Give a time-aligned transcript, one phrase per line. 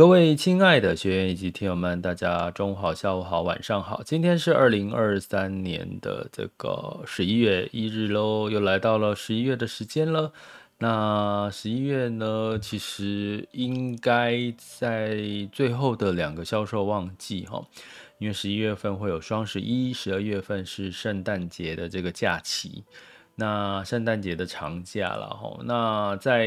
[0.00, 4.02] 各位亲爱的学员以及听友们，大家中午好、下午好、晚上好。
[4.02, 10.32] 今天是二零二三年的这个十一月一日喽，又来到了十一月的时间了。
[10.78, 15.20] 那十一月呢，其实应该在
[15.52, 17.62] 最后的两个销售旺季哈，
[18.16, 22.84] 因为十一月份会有双十一，十二月份是圣诞节的这个假期，
[23.34, 25.60] 那圣诞节的长假了哈。
[25.64, 26.46] 那在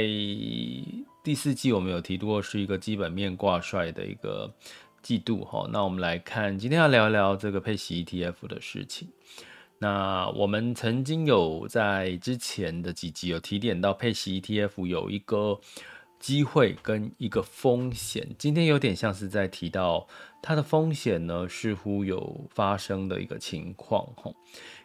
[1.23, 4.53] 第四季我们有提过，是一个基本面挂帅的一个
[5.01, 5.65] 季度哈。
[5.71, 9.07] 那我们来看，今天要聊一聊这个配息 ETF 的事情。
[9.79, 15.57] 那我们曾经有在之前的几集有提点到配息 ETF 有一个
[16.19, 20.05] 机会跟一个风险，今天有点像是在提到
[20.41, 24.29] 它的风险呢，似乎有发生的一个情况哈。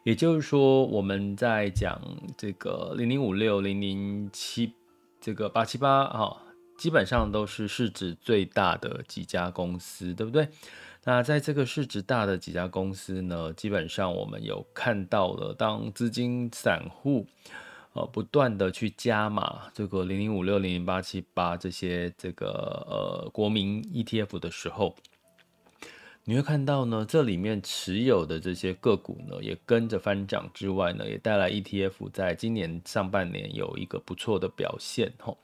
[0.05, 2.01] 也就是说，我们在讲
[2.37, 4.73] 这个零零五六零零七。
[5.21, 6.37] 这个八七八啊，
[6.79, 10.49] 基本上都是市值最大的几家公司，对不对？
[11.05, 17.27] 那在这个市值大的几家公司呢，基本上我们有看到了，当资金散户
[17.93, 22.47] 呃不断的去加码这个零零五六零零八七八这些这个
[22.89, 24.95] 呃国民 ETF 的时候。
[26.29, 35.39] 你会看到呢，这里面持有的这些个股呢，也跟着翻涨之外呢，也带来 ETF 在今年上半年有一个不错的表现吼。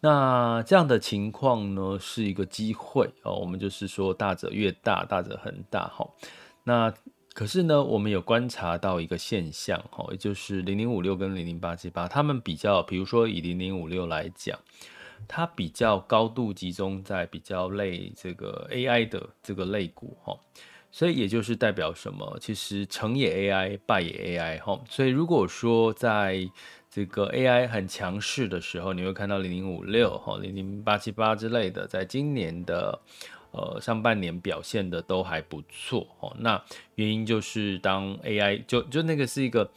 [0.00, 3.34] 那这样的情况呢，是一个机会哦。
[3.34, 6.14] 我们就是说，大者越大，大者恒大吼。
[6.64, 6.90] 那
[7.34, 14.58] 可是呢，我们有观察到一个现象吼，也就是零零五六跟零零八七八，他们比较，比如说以零零五六来讲。
[15.28, 20.38] 它比较高度集中在比较类这个 AI 的这个类股哈，
[20.90, 22.38] 所以也就是代表什么？
[22.40, 24.80] 其实成也 AI，败也 AI 哈。
[24.88, 26.48] 所以如果说在
[26.90, 33.00] 这个 AI 很强势的时候，你会看到零零五六哈、零零八七八之类的，在今年的
[33.52, 36.34] 呃上半年表现的都还不错哈。
[36.38, 36.62] 那
[36.96, 39.70] 原因就是当 AI 就就那个是一个。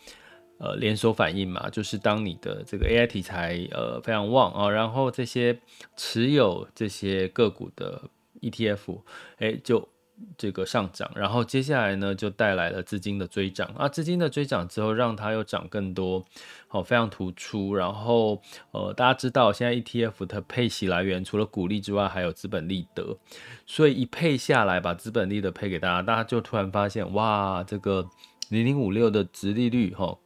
[0.58, 5.60] 呃，连锁反应嘛，就是当你的这个 AI 题材呃非常旺啊，然后这些
[5.98, 8.02] 持有这些个股的
[8.40, 9.02] ETF，
[9.38, 9.90] 哎，就
[10.38, 16.24] 这个上涨，然后接下来呢就带来了资金的追涨啊，资金的追涨之后，让它又涨更多，
[16.70, 17.76] 好，非常突出。
[17.76, 23.18] 然后呃，大家知道现在 ETF 的配息来源除了股利之外，还有资本利得，
[23.66, 28.10] 所以一配下来，把资本利得配给大家，大家就突然发现，哇，这个
[28.48, 30.18] 零零五六的殖利率哈。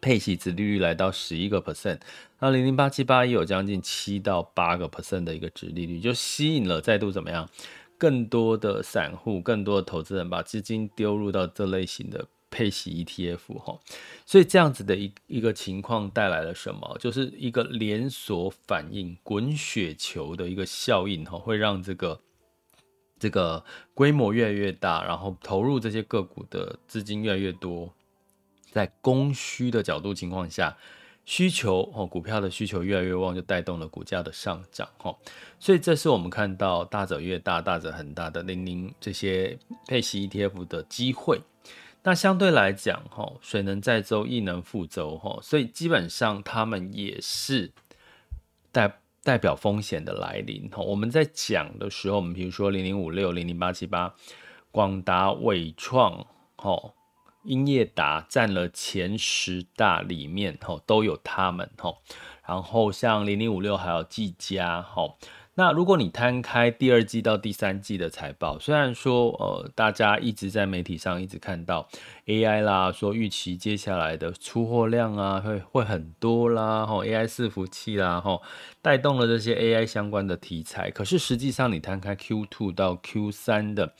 [0.00, 2.00] 配息殖利率来到十一个 percent，
[2.38, 7.48] 那零零八七八也有将近七到八个 percent 的一个殖利率，就吸引了再度怎么样，
[7.96, 13.78] 更多的散户、更多的投资人把资金丢入到这类型的配息 ETF 哈，
[14.24, 16.96] 所以这样子的一一个情况带来了什么？
[16.98, 22.20] 就是一个连锁反应、滚雪球的一个效应哈，会让这个
[23.18, 27.92] 这个规模越来越大，然后投入这些个股的资金越来越多。
[28.70, 30.76] 在供需的角度情况下，
[31.24, 35.14] 需求哦，股票的需求越来越旺，就带动了股价的上涨哈。
[35.58, 41.40] 所以这是我们看到大者越大，大者很大的零零这些配息 ETF 的机会。
[42.02, 45.38] 那相对来讲哈，水能载舟，亦能覆舟哈。
[45.42, 47.70] 所以基本上他们也是
[48.72, 50.82] 代代表风险的来临哈。
[50.82, 54.14] 我们在讲的时候，我们比如说零零五六、零零八七八、
[54.70, 56.94] 广达、伟创哈。
[57.48, 61.98] 英业达占了前十大里面，吼都有他们，吼。
[62.46, 65.18] 然后像零零五六还有技嘉，吼。
[65.54, 71.88] 那如果你摊开第二季到第三季的财报，虽然说呃大家一直在媒体上一直看到
[72.26, 78.40] AI 啦，说预期接下来的出货量啊会会很多啦，吼 AI 伺服器啦，吼
[78.80, 80.92] 带动了这些 AI 相关的题材。
[80.92, 83.94] 可是实际上你摊开 Q two 到 Q 三的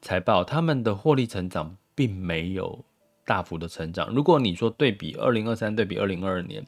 [0.00, 2.86] 财报，他们的获利成长并没有。
[3.32, 4.12] 大幅的成长。
[4.14, 6.62] 如果你说对比二零二三对比二零二二年，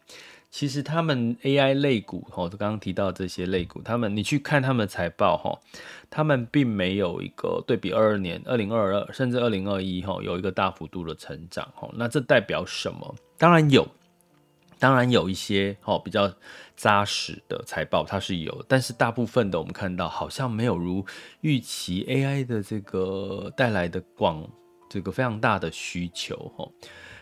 [0.51, 5.61] 其实他们 AI 类股哈，刚刚提到这些类股，他们你去看他们的财报哈，
[6.09, 11.91] 他们并没有一个对比二二年、二零二二甚至二零二一哈有一个大幅度的成长哈。
[11.93, 13.15] 那这代表什么？
[13.37, 13.87] 当然有。
[14.77, 16.31] 当然有一些哦比较
[16.77, 21.05] 扎实的财报，它是有，但是大部分的我们看到好像没有如
[21.41, 24.47] 预期 AI 的这个带来的广
[24.95, 26.71] 这个非常大的需求哈。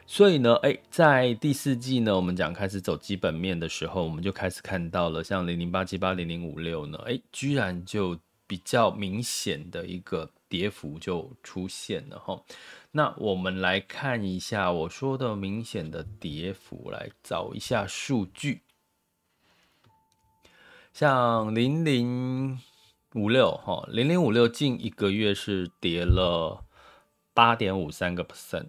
[0.07, 12.39] 所以呢，哎，在第四季呢，我们讲开始走基本面的时候，我们就开始看到了像零零八七八零零五六呢，哎，居然就比较明显的一个跌幅就出现了哈。
[12.91, 18.61] 那我们来看一下我说的明显的跌幅，来找一下数据。
[20.93, 22.61] 像零零
[23.15, 26.63] 五六哈，零零五六近一个月是跌了
[27.35, 28.67] 八点五三个 percent，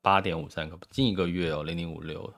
[0.00, 2.32] 八点五三个近一个月哦，零零五六。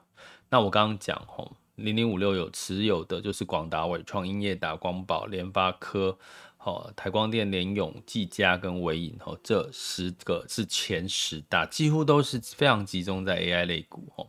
[0.49, 6.19] 那我刚刚讲吼，零零五六有持有的就是广达、伟创、英业达、光宝、联发科。
[6.59, 14.27] 哦，台光电、联永、技嘉跟纬颖，哦，这十个是前十大，几乎都是非常集中在 AI 类股，哦。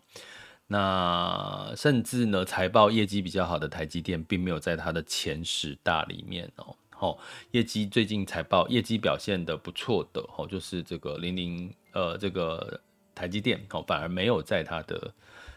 [0.67, 6.75] 那甚至呢，财报业绩比较好的台积电，并没有在它的前十大里面哦。
[6.99, 7.17] 哦，
[7.51, 12.79] 业绩最近财报业绩表现得不错的，哦，就是这个零零呃，这个
[13.13, 15.13] 台积电，哦，反而没有在它的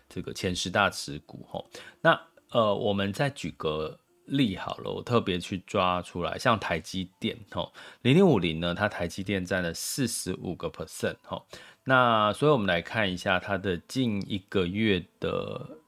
[0.09, 1.65] 这个前十大持股，哦。
[2.01, 2.21] 那
[2.51, 3.99] 呃，我们再举个。
[4.27, 7.73] 例好了，我特别去抓出来，像台积电吼，
[8.03, 11.45] 零零五零呢，它台积电占了四十五个 percent 吼，
[11.83, 15.79] 那所以我们来看一下它的近一个月的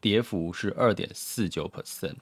[0.00, 2.14] 跌幅是二点四九 percent。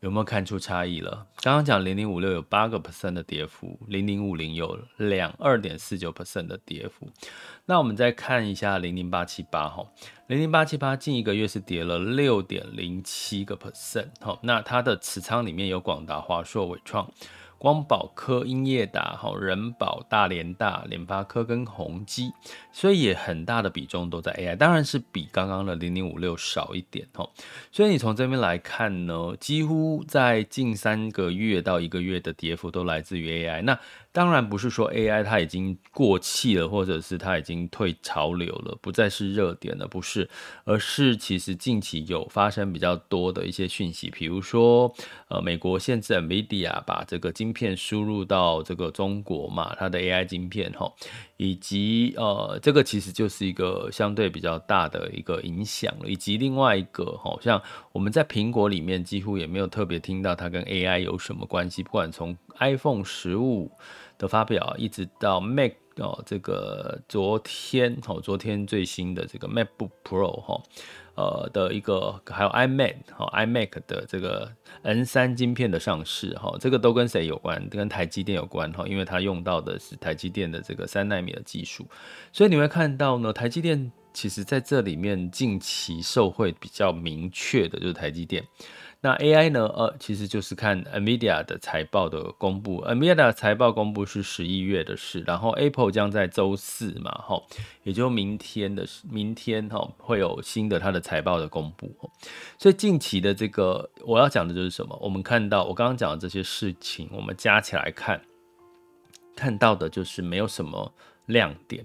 [0.00, 1.26] 有没有看出差异了？
[1.42, 7.06] 刚刚讲零零五六有八个 percent 的跌幅，零零五零有两二点四九 percent 的跌幅。
[7.66, 9.86] 那我们再看一下零零八七八哈，
[10.26, 14.38] 零零八七八近一个月是跌了六点零七个 percent 哈。
[14.42, 17.06] 那它的持仓里面有广达、华硕、伟创。
[17.60, 22.32] 光宝科、英业达、好人保、大连大、联发科跟宏基，
[22.72, 27.28] 所以也很大的比重都在 AI，当然是比刚刚的零零五六少一点哦。
[27.70, 33.60] 所以你从这边来看呢，几乎在近三个月到一个月的跌幅都来自于 AI。
[33.60, 33.78] 那
[34.12, 40.28] 当然不是说 AI 它已经过气了，或者是它已经退潮流了，不再是热点了，不是，
[40.64, 44.92] 而是其实近期有发生比较多的一些讯息，比如说，
[45.28, 50.92] 呃，美国限制 NVIDIA 把这个晶片输入到这个中国嘛，它的 AI 晶片哈，
[51.42, 63.70] 以及呃，这个其实就是一个相对比较大的一个影响了，以及另外一个好像我们在苹果里面几乎也没有特别听到它跟 AI 有什么关系，不管从 iPhone 十五。
[64.18, 70.62] 的发表一直到 Mac 哦，这个昨天哦，昨天最新的这个 MacBook Pro 哈，
[71.20, 74.50] 呃的一个还有 iMac 哈 iMac 的这个
[74.82, 77.68] N 三晶片的上市哈，这个都跟谁有关？
[77.68, 81.86] 跟台积电有关哈，因为它用到的是台积电的这个三纳米的技术，
[82.32, 88.42] 所以你会看到呢，台积电其实在这里面近期受惠比较明确的就是台积电。
[89.02, 89.66] 那 AI 呢？
[89.66, 92.82] 呃，其实就是看 NVIDIA 的财报的公布。
[92.82, 97.42] NVIDIA 的财报公布是十一月的事，然后 Apple 将在周四嘛，哈，
[97.82, 101.90] 也就明天的明天哈，会有新的它的财报的公布。
[102.58, 104.94] 所以近期的这个我要讲的就是什么？
[105.00, 108.20] 我们看到我刚刚讲的这些事情，我们加起来看，
[109.34, 110.92] 看到的就是没有什么。
[111.30, 111.84] 亮点，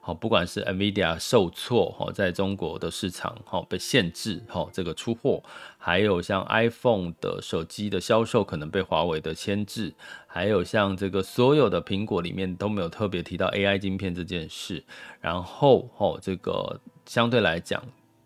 [0.00, 5.42] 好，不管是 NVIDIA 受挫，哈，在中国的市场，哈，被限制，哈，这个出货，
[5.78, 9.94] 还有像 iPhone 的手机的销售可能被华为的牵制，
[10.26, 14.82] 还有像这个所有的苹果里面都没有特别提到 AI 晶片这件事，
[15.20, 17.82] 然后，哈，这个相对来讲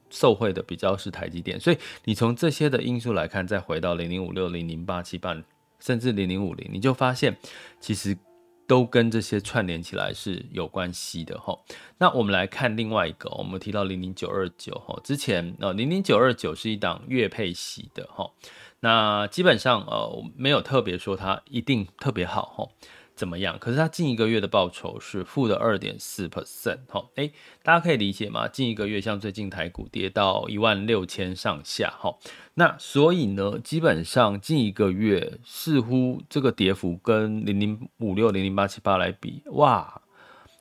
[0.09, 5.37] 受惠的比较是台积电，所以你从这些的因素来看，再回到零零五六零零八七八，
[5.79, 7.37] 甚至零零五零，你就发现
[7.81, 8.17] 其实。
[8.71, 11.59] 都跟这些串联起来是有关系的哈。
[11.99, 18.31] 那我们来看另外一个，我们提到零零九二九哈，之前呃零零九二九是一档月配息的哈。
[18.79, 22.69] 那基本上呃没有特别说它一定特别好哈。
[23.21, 23.59] 怎么样？
[23.59, 27.31] 可是它近一个月的报酬是负的二点四 percent，哈，哎，
[27.63, 28.49] 大家可以理解吗？
[28.49, 32.17] 近一个月像最近台股跌到一万六千上下，哈，
[32.55, 40.01] 那所以呢，基本上近一个月似乎这个跌幅跟零零五六零零八七八来比，哇。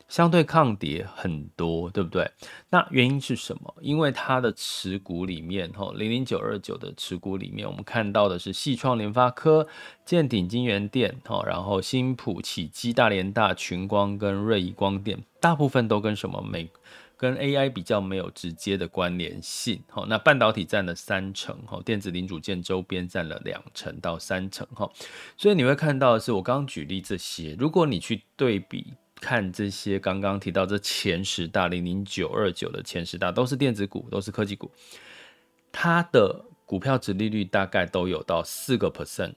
[0.10, 2.30] 相对抗跌很多，对不对？
[2.72, 3.76] 那原因是什么？
[3.80, 9.68] 因为它的持股里面，哈，零零九二九的持股里面，我们看到的是矽创、联发科、
[10.04, 16.68] 建鼎、金元电，哈，然后新普、启基、大连大、群光跟瑞仪光电，大部分都跟什么美
[17.16, 20.06] 跟 AI 比较没有直接的关联性，哈。
[20.10, 24.90] 那半导体占了三成，哈，电子零组件周边占了两成到三成，哈。
[25.38, 28.94] 所以你会看到的是，我刚刚举例这些，如果你去对比。
[29.22, 34.72] 看这些刚刚提到这前十大零零九二九的前十大都是电子股，都是科技股，
[35.72, 39.34] 它的股票值利率大概都有到四个 percent，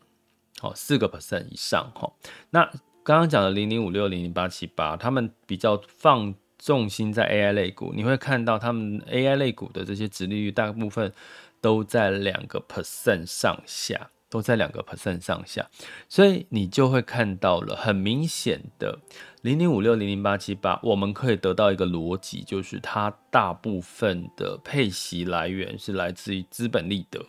[0.61, 2.13] 好，四个 percent 以上哈。
[2.51, 2.65] 那
[3.03, 11.13] 刚刚讲的零零五六零零八七八，他们比较放重心在 AI 类股，你会看到他们 AI 类股的这些值利率大部分
[11.61, 14.11] 都在两个 percent 上下。
[14.33, 15.69] 都在两个 percent 上下，
[16.09, 18.99] 所以你就会看到了很明显的
[19.43, 27.23] 零零五六零零八七八，我们可以得到一个逻辑，就是它大部分的配息来源是来自于资本利得，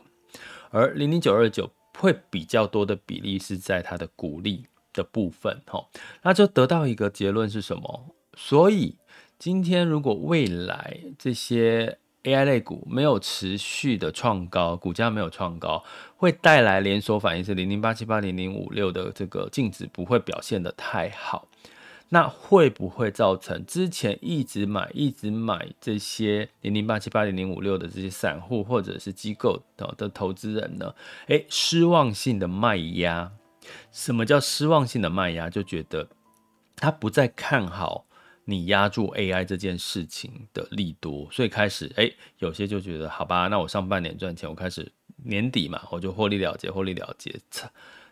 [0.69, 1.69] 而零零九二九
[1.99, 5.85] 会比较多的比例是在它的股利的部分，哈，
[6.21, 8.15] 那就得到一个结论是什么？
[8.37, 8.95] 所以
[9.37, 15.83] 今天如果未来这些 AI 类股没有持续的创高，股价没有创高，
[16.15, 21.47] 会带来连锁反应，是零零八七八零零五六的这个净值不会表现得太好。
[22.09, 30.93] 那会不会造成之前一直买一直买这些零零八七八零零五六的这些散户或者是机构的投资人呢？
[31.27, 33.31] 诶，失望性的卖压。
[33.91, 35.49] 什么叫失望性的卖压？
[35.49, 36.07] 就觉得
[36.75, 38.05] 他不再看好。
[38.45, 44.91] 你压住 AI 这件事情的力度，所以开始哎、有些就觉得好吧，那我上半年赚钱，我开始
[45.23, 47.39] 年底嘛，我就获利了结，获利了结，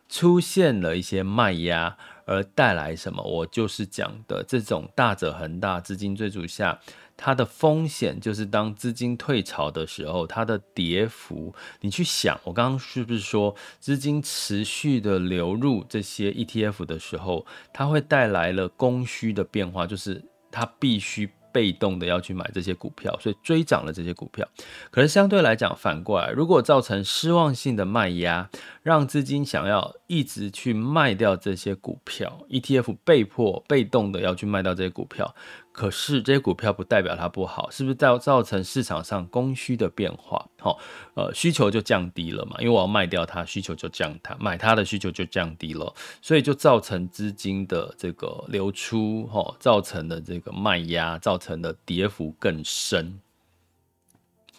[0.07, 3.23] 出现了一些卖压，而带来什么？
[3.23, 6.79] 我就是讲的这种大者恒大资金追逐下。
[7.23, 21.29] 它的风险就是，当资金退潮的时候，它的跌幅，你去想，我刚刚是不是说，资金持续的流入这些 ETF 的时候，它会带来了供需的变化，就是它必须。
[21.53, 24.47] 被动的要去买这些股票，所以追涨了这些股票。
[24.89, 28.49] 可是相对来讲，反过来，如果造成失望性的卖压，
[28.83, 35.35] 让资金想要一直去卖掉这些股票，ETF 被迫被动的要去卖掉这些股票。
[35.71, 40.45] 可是这些股票不代表它不好，是不是造造成市场上供需的变化？
[40.59, 40.77] 好，
[41.13, 53.19] 呃，需求就降低了嘛，因为我要卖掉它，需求就降它，买它的需求就降低了，所以就造成资金的这个流出，哈，造成的这个卖压，造成的跌幅更深，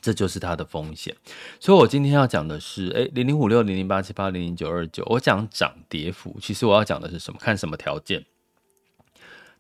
[0.01, 1.15] 这就是它的风险。
[1.61, 7.39] 所以我今天要讲的是，诶，零零五六零零八七八零零九二九，我讲涨跌幅，其实我要讲的是什么？
[7.39, 8.25] 看什么条件？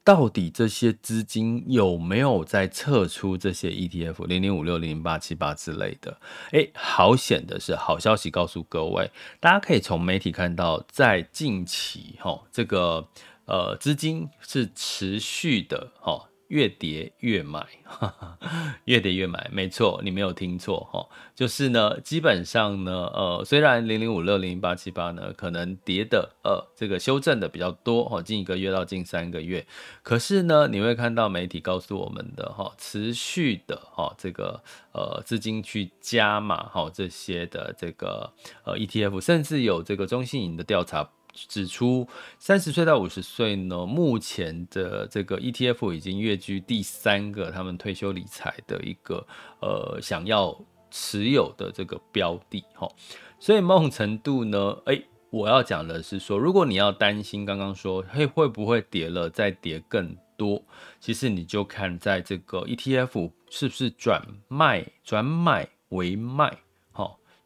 [0.04, 6.18] 到底这些资金有没有在撤出这些 ETF 零零五六零零八七八之类的？
[6.50, 13.06] 诶，好险的是，好消息告诉各位，大家可以从媒体看到，在近期哈，这个
[13.44, 16.28] 呃资金是持续的哈。
[16.52, 17.66] 越跌越买，
[18.85, 29.66] 越跌越买，没错，你没有听错哈，就是呢，基本上呢，呃，虽然零零五六零零八七八呢，可能跌的呃这个修正的比较多哈，近一个月到近三个月，
[30.02, 38.30] 可是呢，你会看到媒体告诉我们的哈，持续的哈这个呃资金去加码哈这些的这个
[38.64, 41.09] 呃 ETF，甚至有这个中信银的调查。
[41.32, 42.06] 指出，
[42.38, 49.26] 三十岁到五十岁呢，目前的这个 ETF 已经跃居第三个，他们退休理财的一个
[49.60, 50.58] 呃想要
[50.90, 52.88] 持有的这个标的哈。
[53.40, 60.62] 所以某种程度呢，诶，我要讲的是说，如果你要担心刚刚说，嘿，会不会跌了再跌更多，
[61.00, 66.58] 其实你就看在这个 ETF 是不是转卖转买为卖。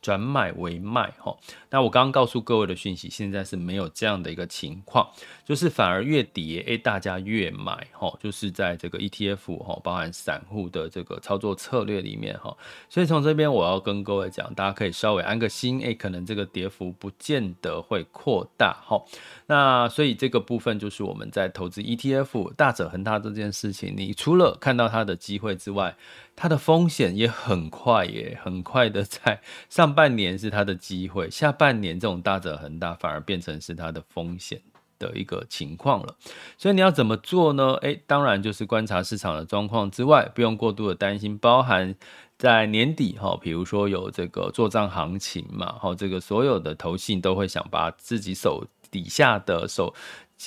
[0.06, 1.36] 转买为卖，哈，
[1.68, 5.04] 那我刚刚告诉各位的讯息，现在是没有这样的一个情况，
[5.44, 12.56] 就是反而越跌，诶，大家越买，哈，就是在这个 ETF，哈，包含散户的这个操作策略里面，哈，
[12.88, 19.02] 所以从这边我要跟各位讲，大家可以稍微安个心，诶，可能这个跌幅不见得会扩大，哈，
[19.46, 25.96] 那所以这个部分就是我们在投资 ETF 大者恒大这件事情，你除了看到它的机会之外，
[26.36, 29.40] 它的风险也很快耶， 很快的在
[29.70, 34.60] 上半年是它的机会，下半年这种大者恒大反而变成是它的风险
[34.98, 36.14] 的一个情况了。
[36.58, 37.72] 所以你要怎么做呢？
[37.80, 41.38] 诶，当然就是观察市场的状况之外，不用过度的担心。
[41.38, 41.94] 包含
[42.36, 49.94] 在年底哈，比如说有这个做账行情嘛，哈，这个所有的投信都会想把自己手底下的手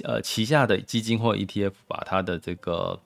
[0.04, 3.00] 呃旗下的基金或 ETF 把它的这个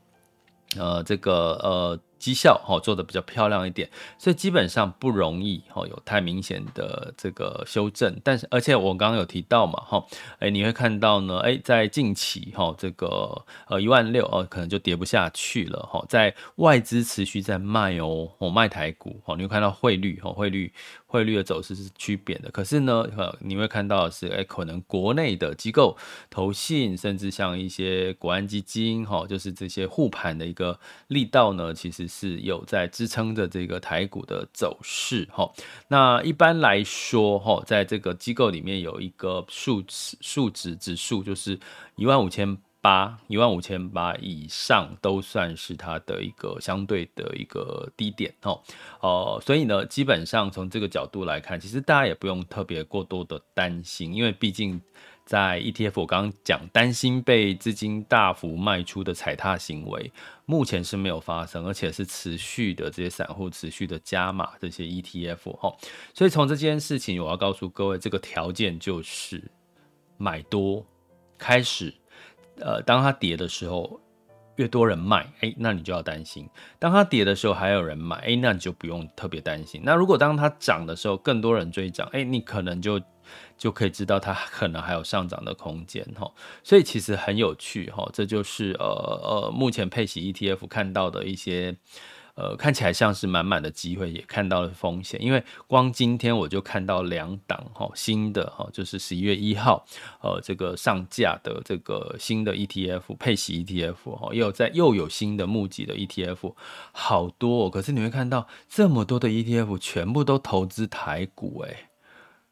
[0.77, 1.99] 呃这个呃。
[2.23, 10.05] 绩效哈做的比较漂亮一点，所以基本上不容易哈有太明显的这个修正，但是而且我刚刚有提到嘛哈，
[10.39, 20.71] 哎你会看到呢，哎在近期哈这个呃一万六哦可能就跌不下去了哈，在外资持续在卖哦，哦卖台股哦，你会看到汇率哈汇率。
[21.13, 22.49] 汇率的走势是趋贬的。
[22.49, 25.95] 可是呢，呃，你会看到是，哎，可能国内的机构、
[26.27, 30.79] 投信，甚至像一些国安基金，哈，就是这些护盘的一个
[31.09, 35.47] 力道呢，其实是有在支撑着这个台股的走势，哈。
[35.87, 41.59] 那一般来说，哈，在这个机构里面有一个数值数值指数，就是
[41.95, 42.57] 一万五千。
[42.83, 48.61] 八一万五千八以上都算是它的一个相对的一个低点哦，
[48.99, 54.81] 哦，所以呢，基本上从这个角度来看，其实大家也不用特别过多的担心，因为毕竟
[55.23, 60.11] 在 ETF，我刚刚讲担心被资金大幅卖出的踩踏行为，
[60.45, 65.73] 目前是没有发生，而且是持续的这些散户持续的加码这些 ETF 哦，
[66.13, 69.41] 所以从这件事情，我要告诉各位，这个条件就是
[70.17, 70.85] 买多
[71.37, 71.93] 开始。
[72.59, 73.99] 呃，当它跌的时候，
[74.55, 76.45] 越多人卖，哎，那你就要担心；
[76.79, 79.81] 当它跌的时候，还有人买，哎，那你就不用特别担心。
[79.83, 83.01] 那如果当它涨的时候，更多人追涨，哎，你可能就
[83.57, 86.31] 就可以知道它可能还有上涨的空间哈。
[86.63, 91.77] 所以其实很有趣哈，这就是呃呃，目前配息 ETF 看到的一些。
[92.35, 95.21] 呃，看起来像是满满的机会，也看到了风险。
[95.21, 99.85] 因为光今天我就看到两档哈新的哈，就是十一月一号
[100.19, 106.55] 呃这个上架的这个新的 ETF 配息 ETF 哈，又在又有新的募集的 ETF，
[106.91, 107.69] 好多哦。
[107.69, 111.89] 可是你会看到这么多的 ETF 全部都投资台股哎，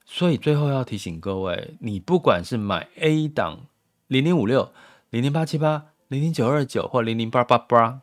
[0.06, 3.66] 所以最后要提醒各位，你不管是买 A 档
[4.06, 4.72] 零零五六、
[5.10, 8.02] 零零八七八、零零九二九或零零八八八。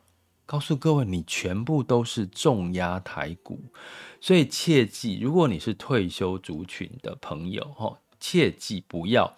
[0.49, 3.61] 告诉各位，你全部都是重压台股，
[4.19, 9.37] 所以切记，如果你是退休族群的朋友，哈，切记不要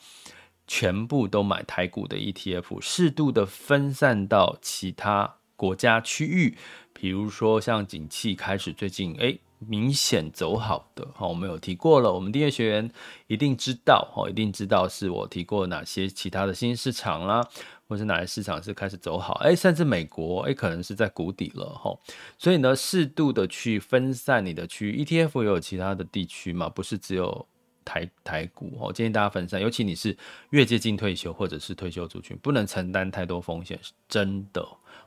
[0.69, 6.57] 全部都买台股的 ETF，适度的分散到其他国家区域，
[6.93, 9.37] 比如说像景气开始最近，哎。
[9.67, 12.90] 明显走好的，好，我们有提过了，我们订阅学员
[13.26, 17.47] 一定知道，哈，一定知道是我提过哪些其他的新市场啦，
[17.87, 21.95] 或是哪些市场是开始走好，哎，甚至美国，哎，可能是在谷底了，哈，
[22.38, 27.47] 所以呢，适度的去分散你的区域，ETF 也有其他的地区嘛，不是只有
[27.85, 30.17] 台台股，我建议大家分散，尤其你是
[30.50, 34.66] 越接近退休或者是退休族群，不能承担太多风险，真的，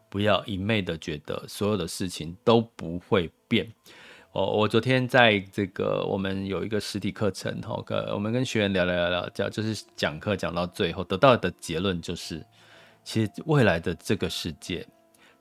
[0.10, 3.68] 不要一昧的觉得所有的事情都不会变。
[4.34, 12.44] 哦，我昨天在这个我们有一个实体课程，哈，我们跟学员聊聊聊聊，讲就是讲课讲到最后得到的结论就是，
[13.04, 14.88] 其实未来的这个世界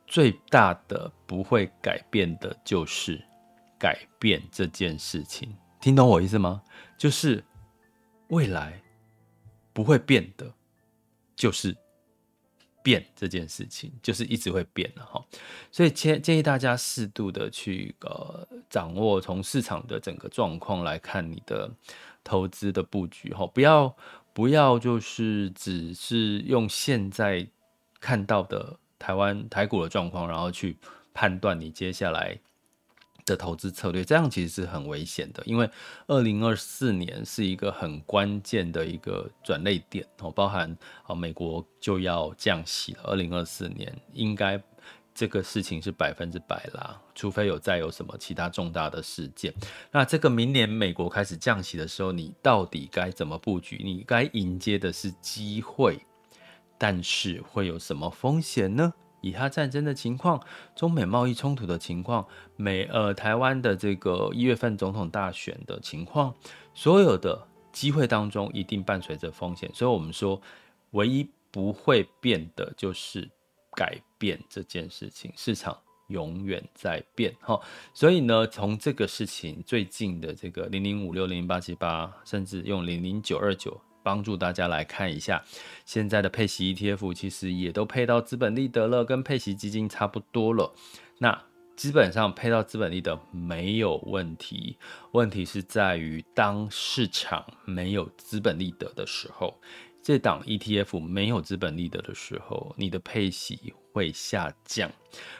[0.06, 3.18] 最大的不会改变的就是
[3.78, 5.48] 改变这件事情，
[5.80, 6.62] 听懂我意思吗？
[6.98, 7.42] 就是
[8.28, 8.78] 未来
[9.72, 10.52] 不会变的，
[11.34, 11.74] 就是。
[12.82, 15.24] 变这件事情就是一直会变的哈，
[15.70, 21.70] 所以建建议大家适度的去呃掌握从市场的整个状况来看你的
[22.22, 23.96] 投资的布局哈，不要
[24.32, 27.46] 不要就是只是用现在
[28.00, 30.76] 看到的台湾台股的状况，然后去
[31.14, 32.38] 判断你接下来。
[33.32, 35.68] 的投资策略，这样其实是很危险的，因为
[36.06, 44.62] 二零二四年是一个很关键的一个转捩点哦，包含啊美国就要降息了，二零二四年应该
[45.14, 49.52] 这个事情是百分之百啦，除非有再有什么其他重大的事件。
[49.90, 53.80] 那这个明年美国开始降息的时候，你到底该怎么布局？
[53.82, 55.98] 你该迎接的是机会，
[56.78, 58.92] 但是会有什么风险呢？
[59.22, 60.38] 以哈战争的情况，
[60.76, 66.34] 中美贸易冲突的情况，美呃台湾的这个一月份总统大选的情况，
[66.74, 70.38] 所有的机会当中一定伴随着风险，所以我们说，
[70.90, 73.30] 唯一不会变的就是
[73.74, 77.60] 改变这件事情，市场永远在变哈，
[77.94, 83.80] 所以呢，从这个事情最近的这个零零五六零零八七八，甚至用零零九二九。
[84.02, 85.42] 帮助大家来看一下，
[85.84, 90.74] 现在的配息 ETF 其实也都配到资本利得了，跟配息基金差不多了。
[91.18, 91.42] 那
[91.74, 94.76] 基本上配到资本利得没有问题，
[95.12, 99.58] 问题是在于当市场没有资本利得的时候，
[100.02, 104.90] 这档 ETF 没有资本利得的时候，你的配息会下降。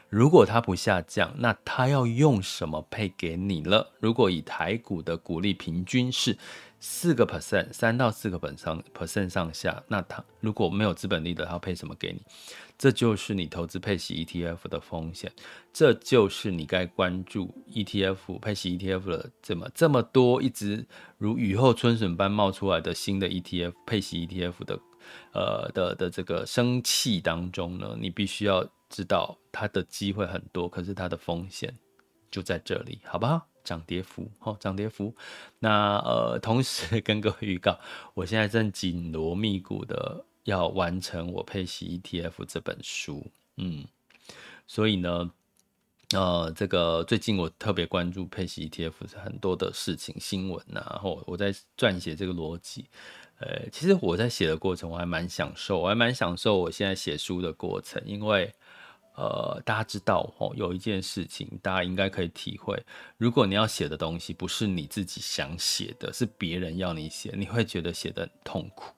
[0.09, 3.93] 如果它不下降，那它要用什么配给你了？
[4.01, 6.39] 如果以台股的股利平均是。
[6.85, 12.21] 四个 percent，三到四个本上 percent 上下，那它如果没有资本利得，它配什么给你？
[12.77, 15.31] 这就是你投资配息 ETF 的风险，
[15.73, 20.85] 这就是你该关注 ETF 配息 ETF 的这么这么多，一直
[21.19, 24.81] 如雨后春笋般冒出来的新的 ETF 配息 ETF 的
[25.35, 31.73] 呃的的这个生气当中呢，你必须要知道它的机会很多，可是它的风险
[32.29, 33.52] 就在这里，好不好？
[33.65, 35.15] 涨跌幅， 哦，涨跌幅。
[35.59, 37.79] 那呃，同时 跟各位预告，
[38.15, 43.85] 我现在正紧锣密鼓的要完成我配息 ETF 这本书，嗯，
[44.67, 45.31] 所以呢，
[46.15, 52.87] 呃，这个最近我特别关注配息 ETF 很多的事情新闻，然后我在撰写这个逻辑。
[53.39, 58.55] 呃，其实我在写的过程，我还蛮享受，我还蛮享受我现在写书的过程，因为，
[59.15, 62.83] 呃，大家知道哦，有一件事情，大家应该可以体会，
[63.19, 68.95] 如果你要写的东西不是你自己想写的，是别人要你写，你会觉得写得痛苦。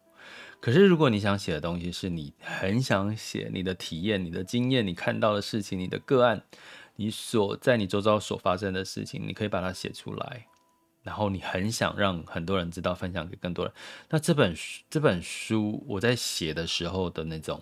[0.60, 6.42] 可是如果你想写的东西是你很想写，你的体验、你的经验、你看到的事情、你的个案，
[6.96, 10.46] 你所在你周遭所发生的事情，你可以把它写出来。
[11.02, 13.74] 然后你很想让很多人知道，分享给更多人。
[14.08, 17.60] 那这本书，这本书我在写的时候的那种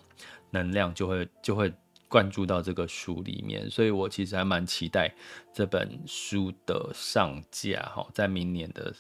[0.51, 1.73] 能量，就会就会
[2.13, 3.71] 灌注到这个书里面。
[3.71, 5.11] 所以我其实还蛮期待
[5.53, 8.95] 这本书的上架，哈，在明年的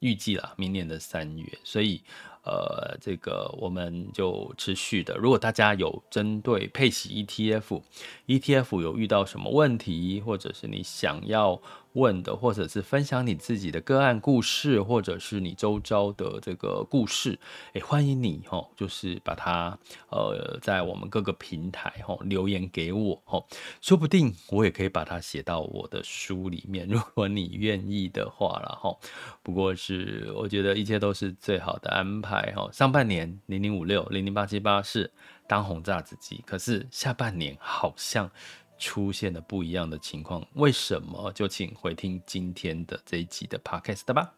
[0.00, 1.58] 预计啦，明年的三月。
[1.64, 2.02] 所以。
[2.48, 5.16] 呃，这个我们就持续的。
[5.16, 11.60] 如果大家有针对配息 ETF，ETF 有遇到什么问题，或者是你想要
[11.96, 17.38] 问的，或者是分享你自己的个案故事，或者是你周遭的这个故事，
[17.72, 19.76] 哎，欢迎你哦，就是把它
[20.10, 23.42] 呃在我们各个平台哦留言给我哦，
[23.80, 28.94] 说不定我也可以把它写到我的书里面，如果你愿意的话了哈。
[29.42, 32.54] 不过是我觉得一切都是最好的安排。
[32.72, 35.10] 上半年零零五六零零八七八是
[35.46, 38.30] 当红炸子鸡，可是下半年好像
[38.78, 41.32] 出现了不一样的情况，为什么？
[41.32, 44.32] 就请回听今天的这一集的 Podcast 吧。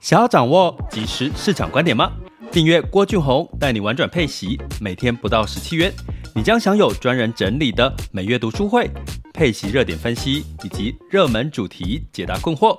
[0.00, 2.10] 想要掌握即时市场观点吗？
[2.50, 5.92] 订阅郭俊宏带你玩转配息，每天不到十七元，
[6.34, 8.90] 你将享有专人整理的每月读书会、
[9.34, 12.78] 配息热点分析以及热门主题解答困惑。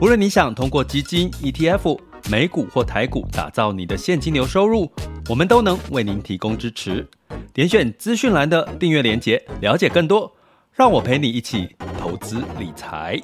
[0.00, 4.90] 无论你想通过基金、ETF、美股或台股打造你的现金流收入，
[5.28, 7.06] 我们都能为您提供支持。
[7.52, 10.34] 点选资讯栏的订阅连结，了解更多。
[10.72, 13.20] 让我陪你一起投资理财。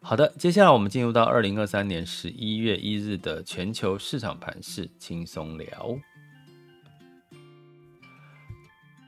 [0.00, 5.98] 好的，接下来我们进入到二零二三年十一月一日的全球市场盘势轻松聊。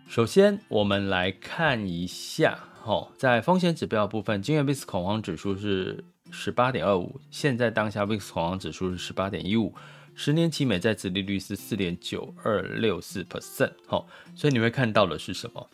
[0.07, 9.75] 首先，我们来看一下，哦，在风险指标部分，今日 VIX 恐慌指数是十八点二五，现在当下 VIX 恐慌指数是十八点一五，
[10.15, 15.67] 十年期美债殖利率是四点九二六四 percent，好，所以你会看到的是什么？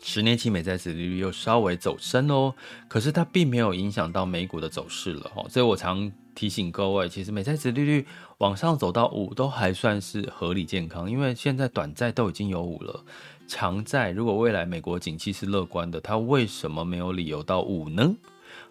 [0.00, 2.54] 十年期美债殖利率又稍微走升哦，
[2.86, 8.06] 可是它并没有影响到美股的走势了，哈，所以我常提醒各位，其实美债殖利率
[8.38, 13.04] 往上走到五都还算是合理健康，因为现在短债都已经有五了。
[13.48, 18.14] 长债如果未来美国景气是乐观的，它为什么没有理由到五呢？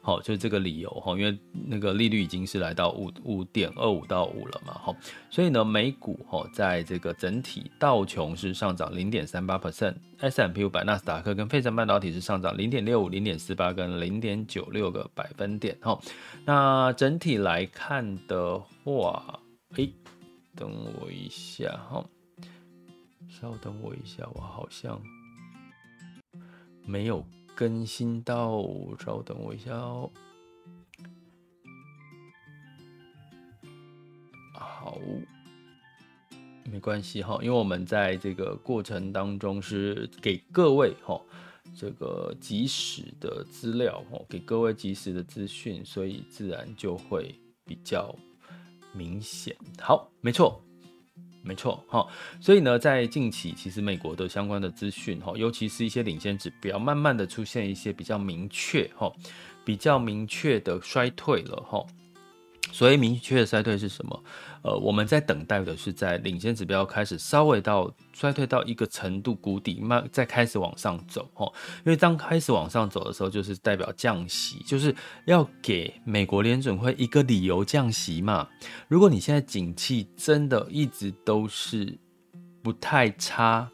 [0.08, 4.96] 好，就是这个理由哈，因为那个利率已经是来到五五点二五到五了嘛，哈，
[5.30, 16.00] 所以呢，美股哈，在这个整体道琼是上涨零点三八 percent，S M P 五百、纳斯达克跟费城半导体是上涨零点六五、零点四八跟零点九六个百分点，哈，
[16.46, 19.41] 那整体来看的话，
[19.76, 19.93] 诶，
[20.56, 22.02] 等我一下哈。
[23.28, 25.02] 稍等我一下，我好像
[26.86, 27.22] 没有
[27.58, 28.63] 更新到。
[29.04, 30.12] 稍等我一下哦。
[34.54, 35.00] 好，
[36.72, 41.20] 没关系哈，因为我们在这个过程当中是给各位哈
[41.76, 47.34] 这个及时的资料哈，给各位及时的资讯，所以自然就会
[47.65, 48.15] 比较
[48.93, 49.56] 明显。
[49.80, 50.62] 好，没错。
[51.48, 52.06] 没错，哈，
[52.42, 59.10] 所以呢，在近期，其实美国的相关的资讯，哈，尤其是一些领先指标，慢慢的出现一些比较明确，哈，
[59.64, 61.86] 比较明确的衰退了，哈。
[62.74, 64.24] 所以明确的衰退是什么？
[64.68, 71.52] 呃，我们在等待的是在领先指标开始稍微到衰退到一个程度谷底，慢再开始往上走哦。
[71.86, 78.46] 因为当开始往上走的时候，就是代表降息，就是要给美国联准会一个理由降息嘛。
[78.90, 81.98] 如果你现在景气真的一直都是
[82.62, 83.70] 不太差。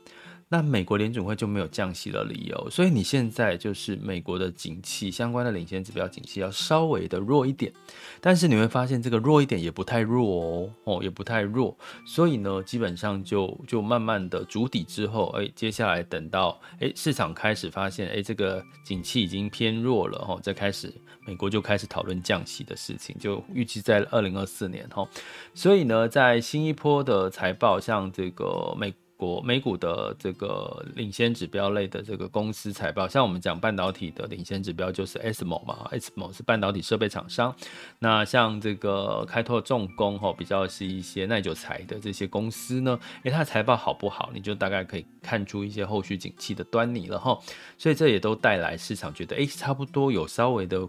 [0.53, 7.73] 那美国联准会就没有降息的理由，所以你现在就是美国的景气相关的领先指标景气要稍微的弱一点，
[8.21, 20.93] 但是你会发现这个弱一点也不太弱哦，哦也不太弱，所以呢，基本上就就慢慢的筑底之后，哎，接下来等到哎市场开始发现哎这个景气已经偏弱了哦，再开始
[21.25, 25.03] 美国就开始讨论降息的事情，就预计在二零二四年哈，
[25.55, 28.93] 所以呢，在新一波的财报像这个美。
[29.15, 37.55] 国美股的这个领先指标类的这个公司财报，像我们讲半导体的领先指标就是 ASML 嘛，ASML 是半导体设备厂商。
[37.99, 47.39] 那像这个开拓重工哈，比较是一些耐久材的这些公司呢，诶，它的财报好不好，你就大概可以看出一些后续景气的端倪了哈。
[47.77, 50.87] 所以这也都带来市场觉得，诶，差不多有稍微的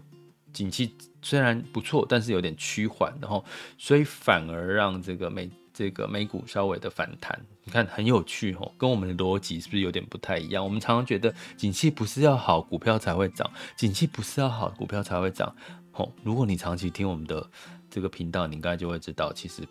[0.51, 3.45] 景气虽然不错，但是有点趋缓，然后
[3.77, 5.49] 所以反而让这个美。
[5.77, 10.63] 这个美股稍微的反弹，你看很有趣哦，跟我们的逻辑是不是有点不太一样？
[10.63, 15.53] 我们常常觉得景气不是要好，股票才会涨；景气不是要好，股票才会涨。
[15.91, 17.45] 哦，如果你长期听我们的
[17.89, 19.67] 这个频道，你应该就会知道，其实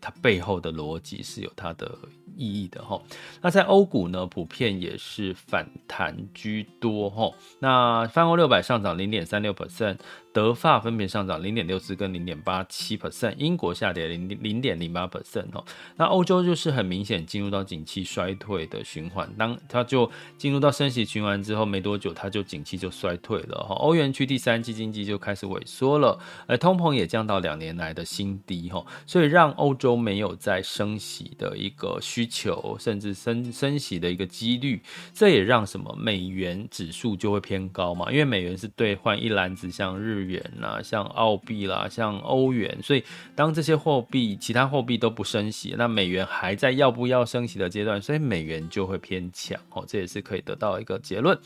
[0.00, 1.98] 它背后的逻辑是有它的
[2.38, 3.02] 意义的哈。
[3.42, 7.30] 那在欧股呢，普遍也是反弹居多哈。
[7.58, 9.98] 那泛欧六百上涨零点三六 percent。
[10.30, 15.64] 德法分别上涨零点六四跟零点八七 percent，英国下跌零零点零八 percent 哦。
[15.96, 23.74] 那欧洲就是很明显进入到景气衰退的循环，当它就进入到升息循环之后没多久，它就景气就衰退了哈。
[23.76, 34.80] 欧元区第三季经济就开始萎缩了，而通膨也降到两年来的新低哈，所以让欧洲没有再升息的一个需求，甚至升升息的一个几率。
[35.12, 43.02] 这也让什么美元指数就会偏高嘛，因为美元是兑换一篮子像日元啦，像澳币啦，像欧元，所以
[43.34, 51.36] 当这些货币、其他货币都不升息，那美元还在要不要升息的阶段，所以美元就会偏强哦，这也是可以得到一个结论。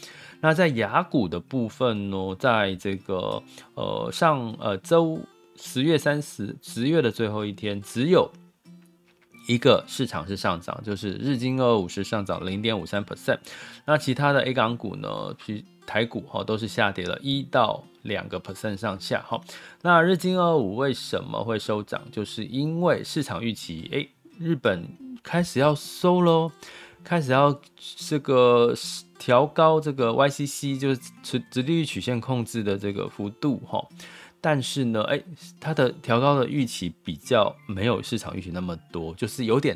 [0.40, 3.42] 那在雅股的部分呢，在这个
[3.75, 5.21] 呃上呃周
[5.55, 8.29] 十月三十十月的最后一天，只有
[9.47, 13.39] 一个市场是上涨，就是日经二五是上涨零点五三 percent，
[13.85, 19.41] 那其他的 A 港股呢，其台股哈都是下跌了一到两个 percent 上下哈，
[19.83, 22.01] 那日经二五为什么会收涨？
[22.13, 24.07] 就是因为市场预期，哎，
[24.39, 24.89] 日本
[25.23, 26.51] 开始要收喽，
[27.03, 27.61] 开始要
[27.97, 28.75] 这个
[29.19, 33.85] 调高这个 YCC，就是直直利率曲线控制的这个幅度哈。
[34.43, 35.23] 但是呢，哎，
[35.59, 39.75] 它的调高的预期比较没有市场预期那么多，就是有点。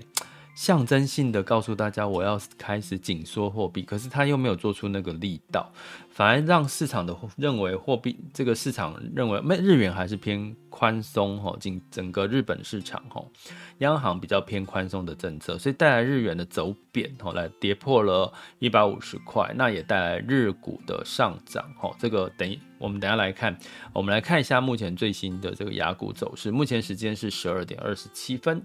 [0.57, 5.71] 象征性的告诉大家，我要开始紧缩货币，可是他又没有做出那个力道，
[6.09, 13.23] 反而让市场的认为货币这个市场认为，没日元还是偏宽松哈，整整个日本市场哈，
[13.79, 23.55] 央行比较偏宽松的政策，所以带来日元的走贬哈，来跌破了一百五十块，那也带来日股的上涨哈，这个等我们等下来看，
[23.93, 28.65] 我们来看一下目前最新的这个雅股走势，目前时间是十二点二十七分。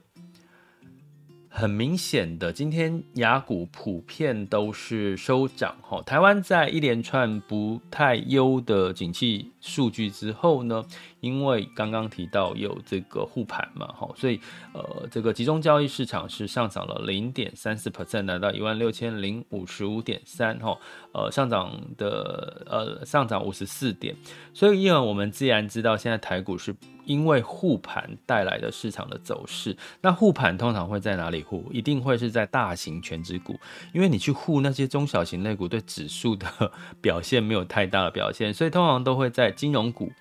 [1.53, 6.01] 很明显的，今天雅股普遍都是收涨哈。
[6.03, 10.81] 台湾在一连串不太优的景气数据之后呢，
[11.21, 14.39] 因为刚刚提到有这个护盘嘛哈，所以
[14.73, 20.77] 呃这个集中交易市场是上涨了零点三四 percent，来到一万六千零五十五点三哈，
[21.13, 24.13] 呃上涨的呃上涨五十四点。
[24.53, 26.75] 所以因为我们自然知道现在台股是。
[27.03, 31.67] 因为护盘带来的市场的走势，那护盘通常会在哪里护？
[31.73, 33.59] 一定会是在大型全职股，
[33.91, 40.11] 因为你去护那些中小型类股，对指数的 表现没有太大的表现，所以通常都会在金融股。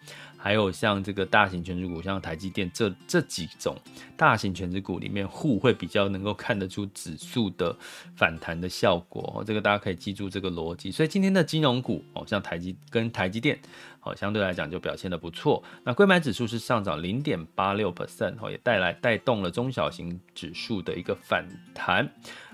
[0.42, 3.76] 还有像这个大型权值股，像台积电这这几种
[4.16, 7.76] 大型权值股里面，沪会比较能够看得出指数的
[8.16, 9.44] 反弹的效果。
[9.46, 10.90] 这个大家可以记住这个逻辑。
[10.90, 13.60] 所以今天的金融股，哦，像台积跟台积电，
[14.00, 15.62] 哦，相对来讲就表现的不错。
[15.84, 22.10] 那柜买指数是上涨零点八六 percent，哦，也带来带动了中小型指数的一个反弹。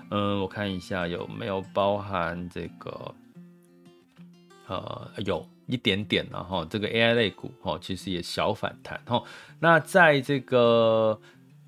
[0.09, 3.15] 嗯，我看一下有没有包含这个，
[4.67, 5.47] 呃，有。
[5.67, 9.21] 一点点然后这个 AI 类股哈，其实也小反弹哈。
[9.59, 11.19] 那在这个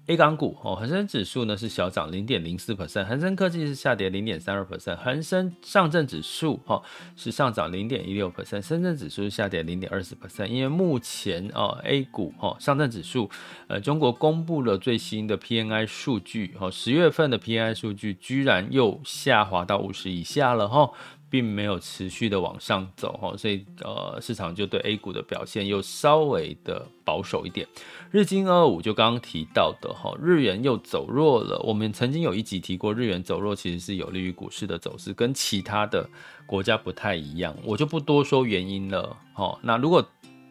[0.08, 6.82] A 港股哦，恒生指数呢是小涨零点零四 percent，恒生科技是下跌零点三二 percent，恒生上证指数哈
[7.16, 10.48] 是上涨零点一六 percent，深圳指数是下跌零点二四 percent。
[10.48, 13.30] 因为目前哦 A 股哈上证指数
[13.68, 20.90] 呃中国公布了最新的 PNI 数据哈，十月份的 PNI 数据居然又下滑到五十以下了哈。
[21.30, 27.68] 并没有持续的往上走哈，所以呃市场就对 A 股的表现又稍微的保守一点。
[28.12, 31.60] 日经二五就刚刚提到的哈，日元又走弱了。
[31.64, 36.10] 我们曾经有一集提过，日元走弱其实是有利于股市的走势，跟其他的
[36.48, 37.56] 国家不太一样。
[37.64, 39.60] 我就不多说原因了哈。
[39.62, 40.04] 那如果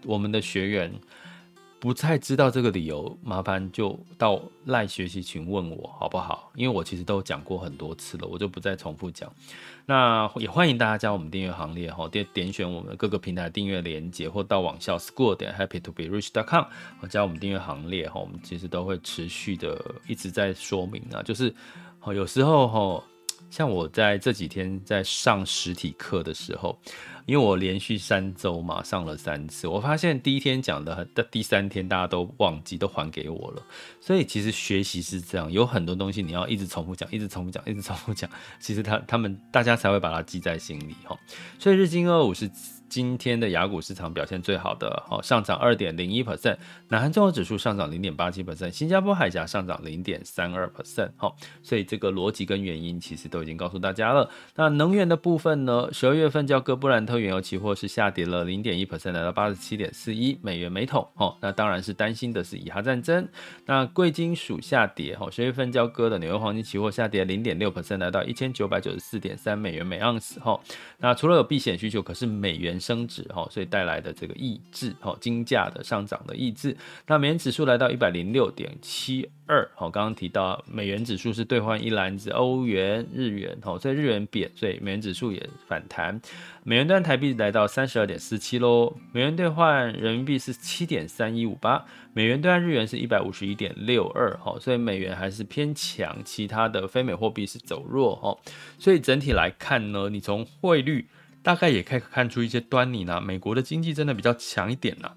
[0.05, 0.93] 我们的学员，
[1.81, 6.51] 不太知道这个理由，麻烦就到赖学习群问我好不好？
[6.57, 9.33] 因为我其实都讲过很多次了，我就不再重复讲。
[9.87, 16.65] 那也欢迎大家加我们订阅行列哈，点点选我们各个平台订阅连接，或到网校 school 点 happy to be rich dot com
[17.09, 18.21] 加我们订阅行列哈。
[18.21, 21.55] 我们其实都会持续的一直在说明啊，就是
[22.07, 23.05] 有时候哈。
[23.51, 26.79] 像我在这几天在上实体课的时候，
[27.27, 33.63] 因为我连续三周嘛上了三次，我发现第一天讲的，的第三天大家都忘记，都还给我了。
[34.01, 38.29] 所以其实学习是这样，有很多东西你要一直重复讲，一直重复讲，一直重复讲，
[38.61, 41.19] 其实他他们大家才会把它记在心里哈。
[41.59, 42.51] 所以日经二五是。
[42.89, 46.57] 今天的雅股市场表现最好的，哦，上涨二点零一 percent，
[46.89, 54.31] 南韩综合指数上涨零点八七 percent，新加坡海峡上涨零点三二 percent，好，所以这个逻辑跟原因其实都已经告诉大家了。
[54.57, 55.89] 那能源的部分呢？
[55.93, 63.29] 十二月份交割布兰特原油期货是下跌了零点一 percent，来到八十七点四一美元每桶，哦，那当然是担心的是以哈战争。
[63.67, 70.59] 那贵金属下跌，哦，十月份交割的纽约黄金期货下跌零点六 percent，来到一千九百九十四点三美元每盎司，哈，
[70.99, 72.78] 那除了有避险需求，可是美元。
[72.81, 76.77] 升值哈，所以带来的这个抑制哈，金价的上涨的抑制。
[77.07, 86.21] 那美元指数来到一百零六点七二，好，刚刚提到美元指数是兑换一篮子欧元、日元，哈，所以日元贬，所以美元指数也反弹。
[86.65, 98.37] 美元兑台币来到三十二点四七喽，美元兑换人民币是七点三一五八，美元兑换日元是一百五十一点六二，哈，所以美元还是偏强，其他的非美货币是走弱，哈，
[98.79, 101.07] 所以整体来看呢，你从汇率。
[101.49, 103.19] 大概也可以看出一些端倪呢。
[103.23, 105.11] 美国的经济真的比较强一点呐，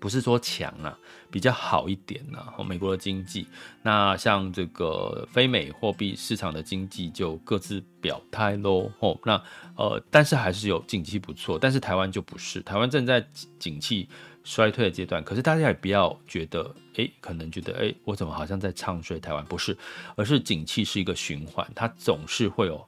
[0.00, 0.98] 不是说强啊，
[1.30, 2.52] 比较好一点呐。
[2.64, 3.46] 美国的经济，
[3.80, 8.90] 那像这个非美货币市场的经济就各自表态喽。
[8.98, 9.40] 哦，那
[9.76, 13.24] 呃，但是还是有景气不错，但是台湾就不是，台湾正在
[13.56, 14.08] 景气
[14.42, 15.22] 衰退的阶段。
[15.22, 19.44] 可是大家也不要觉得，哎，可能觉得，哎，我怎么好像在唱衰台湾？
[19.44, 19.78] 不是，
[20.16, 22.84] 而是景气是一个循环，它总是会有。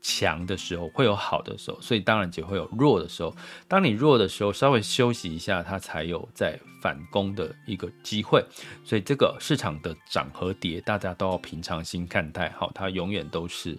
[0.00, 3.34] 强的时候会有好的时候，所以当然就会有弱的时候。
[3.68, 8.44] 当你弱的时候，稍微休息一下，它才有再反攻的一个机会。
[8.84, 13.78] 所以这个市场的涨和跌，大家都要平常心看待，好，它永远都是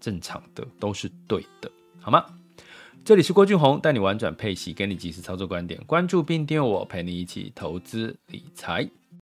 [0.00, 1.70] 正常的，都是对的，
[2.00, 2.24] 好吗？
[3.04, 8.88] 这里是郭俊宏，带你玩转配息，给你及时操作观点，关注并订阅我，陪你一起投资理财。